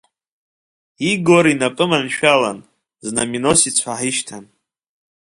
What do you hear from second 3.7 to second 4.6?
ҳәа ҳишьҭан.